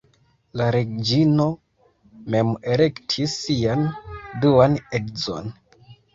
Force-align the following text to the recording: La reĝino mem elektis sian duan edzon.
La 0.59 0.69
reĝino 0.75 1.45
mem 2.37 2.49
elektis 2.77 3.37
sian 3.43 3.87
duan 4.47 4.81
edzon. 5.03 5.55